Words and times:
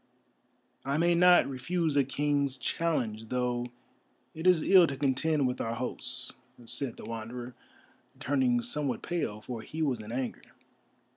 "I 0.83 0.97
may 0.97 1.13
not 1.13 1.47
refuse 1.47 1.95
a 1.95 2.03
King's 2.03 2.57
challenge, 2.57 3.29
though 3.29 3.67
it 4.33 4.47
is 4.47 4.63
ill 4.63 4.87
to 4.87 4.97
contend 4.97 5.45
with 5.47 5.61
our 5.61 5.75
hosts," 5.75 6.33
said 6.65 6.97
the 6.97 7.05
Wanderer, 7.05 7.53
turning 8.19 8.61
somewhat 8.61 9.03
pale, 9.03 9.41
for 9.41 9.61
he 9.61 9.83
was 9.83 9.99
in 9.99 10.11
anger. 10.11 10.41